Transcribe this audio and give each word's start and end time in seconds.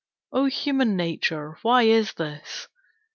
O 0.31 0.45
human 0.47 0.95
nature, 0.95 1.59
why 1.61 1.83
is 1.83 2.13
this? 2.13 2.67